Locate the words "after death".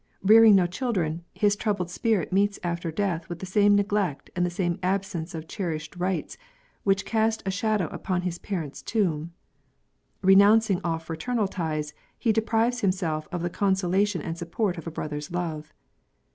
2.63-3.29